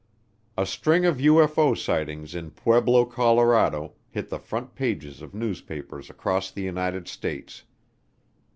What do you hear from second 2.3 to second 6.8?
in Pueblo, Colorado, hit the front pages of newspapers across the